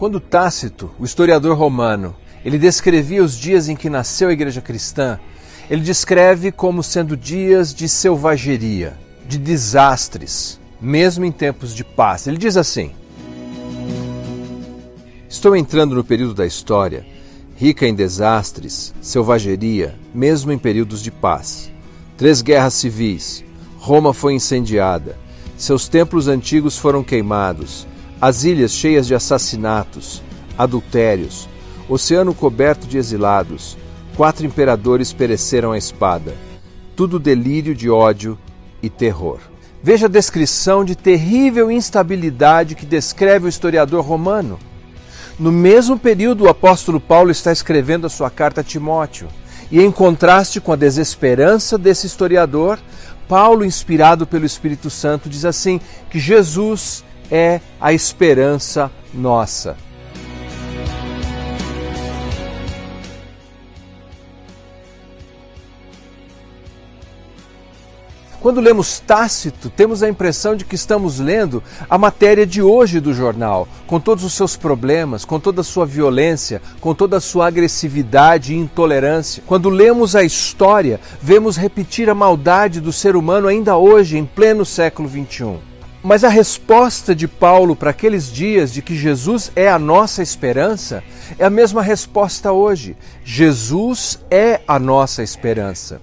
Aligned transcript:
Quando 0.00 0.18
Tácito, 0.18 0.90
o 0.98 1.04
historiador 1.04 1.54
romano, 1.58 2.16
ele 2.42 2.58
descrevia 2.58 3.22
os 3.22 3.36
dias 3.36 3.68
em 3.68 3.76
que 3.76 3.90
nasceu 3.90 4.30
a 4.30 4.32
igreja 4.32 4.62
cristã, 4.62 5.20
ele 5.68 5.82
descreve 5.82 6.50
como 6.50 6.82
sendo 6.82 7.14
dias 7.14 7.74
de 7.74 7.86
selvageria, 7.86 8.96
de 9.28 9.36
desastres, 9.36 10.58
mesmo 10.80 11.26
em 11.26 11.30
tempos 11.30 11.74
de 11.74 11.84
paz. 11.84 12.26
Ele 12.26 12.38
diz 12.38 12.56
assim: 12.56 12.92
Estou 15.28 15.54
entrando 15.54 15.94
no 15.94 16.02
período 16.02 16.32
da 16.32 16.46
história, 16.46 17.04
rica 17.54 17.86
em 17.86 17.94
desastres, 17.94 18.94
selvageria, 19.02 19.94
mesmo 20.14 20.50
em 20.50 20.56
períodos 20.56 21.02
de 21.02 21.10
paz. 21.10 21.70
Três 22.16 22.40
guerras 22.40 22.72
civis, 22.72 23.44
Roma 23.76 24.14
foi 24.14 24.32
incendiada, 24.32 25.18
seus 25.58 25.88
templos 25.88 26.26
antigos 26.26 26.78
foram 26.78 27.04
queimados, 27.04 27.86
as 28.20 28.44
ilhas 28.44 28.72
cheias 28.72 29.06
de 29.06 29.14
assassinatos, 29.14 30.22
adultérios, 30.58 31.48
oceano 31.88 32.34
coberto 32.34 32.86
de 32.86 32.98
exilados, 32.98 33.78
quatro 34.14 34.44
imperadores 34.44 35.12
pereceram 35.12 35.72
à 35.72 35.78
espada. 35.78 36.34
Tudo 36.94 37.18
delírio 37.18 37.74
de 37.74 37.88
ódio 37.88 38.38
e 38.82 38.90
terror. 38.90 39.40
Veja 39.82 40.04
a 40.04 40.10
descrição 40.10 40.84
de 40.84 40.94
terrível 40.94 41.70
instabilidade 41.70 42.74
que 42.74 42.84
descreve 42.84 43.46
o 43.46 43.48
historiador 43.48 44.04
romano. 44.04 44.58
No 45.38 45.50
mesmo 45.50 45.98
período, 45.98 46.44
o 46.44 46.48
apóstolo 46.50 47.00
Paulo 47.00 47.30
está 47.30 47.50
escrevendo 47.50 48.06
a 48.06 48.10
sua 48.10 48.28
carta 48.28 48.60
a 48.60 48.64
Timóteo. 48.64 49.28
E 49.72 49.80
em 49.80 49.90
contraste 49.90 50.60
com 50.60 50.72
a 50.72 50.76
desesperança 50.76 51.78
desse 51.78 52.06
historiador, 52.06 52.78
Paulo, 53.26 53.64
inspirado 53.64 54.26
pelo 54.26 54.44
Espírito 54.44 54.90
Santo, 54.90 55.30
diz 55.30 55.46
assim: 55.46 55.80
que 56.10 56.18
Jesus 56.18 57.02
é 57.30 57.60
a 57.80 57.92
esperança 57.92 58.90
nossa. 59.14 59.76
Quando 68.40 68.58
lemos 68.58 68.98
Tácito, 68.98 69.68
temos 69.68 70.02
a 70.02 70.08
impressão 70.08 70.56
de 70.56 70.64
que 70.64 70.74
estamos 70.74 71.20
lendo 71.20 71.62
a 71.90 71.98
matéria 71.98 72.46
de 72.46 72.62
hoje 72.62 72.98
do 72.98 73.12
jornal, 73.12 73.68
com 73.86 74.00
todos 74.00 74.24
os 74.24 74.32
seus 74.32 74.56
problemas, 74.56 75.26
com 75.26 75.38
toda 75.38 75.60
a 75.60 75.64
sua 75.64 75.84
violência, 75.84 76.62
com 76.80 76.94
toda 76.94 77.18
a 77.18 77.20
sua 77.20 77.48
agressividade 77.48 78.54
e 78.54 78.56
intolerância. 78.56 79.42
Quando 79.46 79.68
lemos 79.68 80.16
a 80.16 80.24
história, 80.24 80.98
vemos 81.20 81.58
repetir 81.58 82.08
a 82.08 82.14
maldade 82.14 82.80
do 82.80 82.92
ser 82.92 83.14
humano 83.14 83.46
ainda 83.46 83.76
hoje, 83.76 84.16
em 84.16 84.24
pleno 84.24 84.64
século 84.64 85.06
XXI. 85.06 85.69
Mas 86.02 86.24
a 86.24 86.28
resposta 86.28 87.14
de 87.14 87.28
Paulo 87.28 87.76
para 87.76 87.90
aqueles 87.90 88.32
dias 88.32 88.72
de 88.72 88.80
que 88.80 88.96
Jesus 88.96 89.52
é 89.54 89.68
a 89.68 89.78
nossa 89.78 90.22
esperança 90.22 91.02
é 91.38 91.44
a 91.44 91.50
mesma 91.50 91.82
resposta 91.82 92.52
hoje. 92.52 92.96
Jesus 93.22 94.18
é 94.30 94.60
a 94.66 94.78
nossa 94.78 95.22
esperança. 95.22 96.00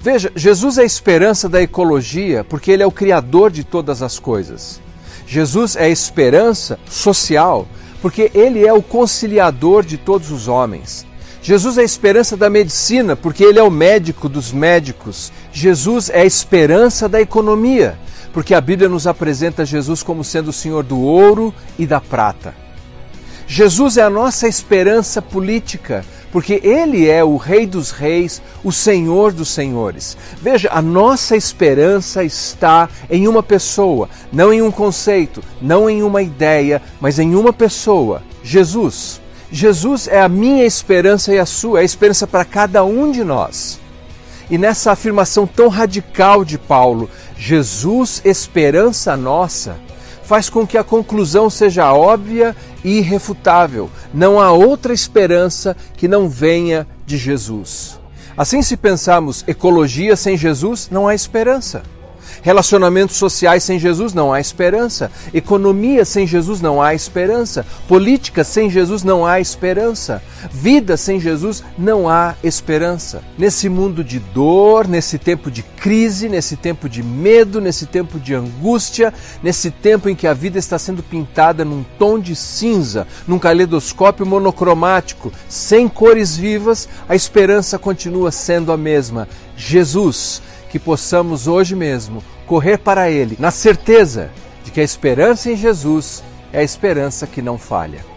Veja, 0.00 0.30
Jesus 0.36 0.76
é 0.76 0.82
a 0.82 0.84
esperança 0.86 1.48
da 1.48 1.62
ecologia 1.62 2.44
porque 2.44 2.70
ele 2.70 2.82
é 2.82 2.86
o 2.86 2.92
criador 2.92 3.50
de 3.50 3.64
todas 3.64 4.02
as 4.02 4.18
coisas. 4.18 4.80
Jesus 5.26 5.76
é 5.76 5.84
a 5.84 5.88
esperança 5.88 6.78
social 6.86 7.66
porque 8.02 8.30
ele 8.34 8.66
é 8.66 8.72
o 8.72 8.82
conciliador 8.82 9.82
de 9.82 9.96
todos 9.96 10.30
os 10.30 10.46
homens. 10.46 11.06
Jesus 11.40 11.78
é 11.78 11.80
a 11.80 11.84
esperança 11.84 12.36
da 12.36 12.50
medicina 12.50 13.16
porque 13.16 13.42
ele 13.42 13.58
é 13.58 13.62
o 13.62 13.70
médico 13.70 14.28
dos 14.28 14.52
médicos. 14.52 15.32
Jesus 15.52 16.10
é 16.10 16.20
a 16.20 16.26
esperança 16.26 17.08
da 17.08 17.20
economia 17.20 17.96
porque 18.32 18.54
a 18.54 18.60
Bíblia 18.60 18.88
nos 18.88 19.06
apresenta 19.06 19.64
Jesus 19.64 20.02
como 20.02 20.24
sendo 20.24 20.48
o 20.48 20.52
Senhor 20.52 20.82
do 20.82 21.00
ouro 21.00 21.54
e 21.78 21.86
da 21.86 22.00
prata. 22.00 22.54
Jesus 23.46 23.96
é 23.96 24.02
a 24.02 24.08
nossa 24.08 24.48
esperança 24.48 25.20
política, 25.20 26.04
porque 26.30 26.60
Ele 26.64 27.08
é 27.08 27.22
o 27.22 27.36
Rei 27.36 27.66
dos 27.66 27.90
Reis, 27.90 28.40
o 28.64 28.72
Senhor 28.72 29.32
dos 29.32 29.50
Senhores. 29.50 30.16
Veja, 30.40 30.70
a 30.72 30.80
nossa 30.80 31.36
esperança 31.36 32.24
está 32.24 32.88
em 33.10 33.28
uma 33.28 33.42
pessoa, 33.42 34.08
não 34.32 34.52
em 34.52 34.62
um 34.62 34.70
conceito, 34.70 35.42
não 35.60 35.90
em 35.90 36.02
uma 36.02 36.22
ideia, 36.22 36.80
mas 37.00 37.18
em 37.18 37.34
uma 37.34 37.52
pessoa: 37.52 38.22
Jesus. 38.42 39.20
Jesus 39.50 40.08
é 40.08 40.22
a 40.22 40.30
minha 40.30 40.64
esperança 40.64 41.34
e 41.34 41.38
a 41.38 41.44
sua, 41.44 41.80
é 41.80 41.82
a 41.82 41.84
esperança 41.84 42.26
para 42.26 42.42
cada 42.42 42.82
um 42.84 43.12
de 43.12 43.22
nós. 43.22 43.78
E 44.50 44.56
nessa 44.56 44.92
afirmação 44.92 45.46
tão 45.46 45.68
radical 45.68 46.42
de 46.44 46.58
Paulo, 46.58 47.08
Jesus, 47.44 48.22
esperança 48.24 49.16
nossa, 49.16 49.76
faz 50.22 50.48
com 50.48 50.64
que 50.64 50.78
a 50.78 50.84
conclusão 50.84 51.50
seja 51.50 51.92
óbvia 51.92 52.54
e 52.84 52.98
irrefutável. 52.98 53.90
Não 54.14 54.38
há 54.38 54.52
outra 54.52 54.94
esperança 54.94 55.76
que 55.96 56.06
não 56.06 56.28
venha 56.28 56.86
de 57.04 57.16
Jesus. 57.16 57.98
Assim, 58.36 58.62
se 58.62 58.76
pensarmos 58.76 59.42
ecologia 59.48 60.14
sem 60.14 60.36
Jesus, 60.36 60.88
não 60.88 61.08
há 61.08 61.16
esperança. 61.16 61.82
Relacionamentos 62.42 63.16
sociais 63.16 63.62
sem 63.62 63.78
Jesus 63.78 64.12
não 64.12 64.32
há 64.32 64.40
esperança. 64.40 65.10
Economia 65.32 66.04
sem 66.04 66.26
Jesus 66.26 66.60
não 66.60 66.82
há 66.82 66.94
esperança. 66.94 67.64
Política 67.86 68.44
sem 68.44 68.70
Jesus 68.70 69.02
não 69.02 69.26
há 69.26 69.40
esperança. 69.40 70.22
Vida 70.50 70.96
sem 70.96 71.20
Jesus 71.20 71.62
não 71.78 72.08
há 72.08 72.34
esperança. 72.42 73.22
Nesse 73.38 73.68
mundo 73.68 74.02
de 74.02 74.18
dor, 74.18 74.88
nesse 74.88 75.18
tempo 75.18 75.50
de 75.50 75.62
crise, 75.62 76.28
nesse 76.28 76.56
tempo 76.56 76.88
de 76.88 77.02
medo, 77.02 77.60
nesse 77.60 77.86
tempo 77.86 78.18
de 78.18 78.34
angústia, 78.34 79.12
nesse 79.42 79.70
tempo 79.70 80.08
em 80.08 80.14
que 80.14 80.26
a 80.26 80.34
vida 80.34 80.58
está 80.58 80.78
sendo 80.78 81.02
pintada 81.02 81.64
num 81.64 81.84
tom 81.98 82.18
de 82.18 82.34
cinza, 82.34 83.06
num 83.26 83.38
caleidoscópio 83.38 84.26
monocromático, 84.26 85.32
sem 85.48 85.88
cores 85.88 86.36
vivas, 86.36 86.88
a 87.08 87.14
esperança 87.14 87.78
continua 87.78 88.30
sendo 88.30 88.72
a 88.72 88.76
mesma. 88.76 89.28
Jesus 89.56 90.42
que 90.72 90.78
possamos 90.78 91.46
hoje 91.46 91.76
mesmo 91.76 92.24
correr 92.46 92.78
para 92.78 93.10
Ele, 93.10 93.36
na 93.38 93.50
certeza 93.50 94.30
de 94.64 94.70
que 94.70 94.80
a 94.80 94.82
esperança 94.82 95.50
em 95.50 95.56
Jesus 95.56 96.24
é 96.50 96.60
a 96.60 96.62
esperança 96.62 97.26
que 97.26 97.42
não 97.42 97.58
falha. 97.58 98.11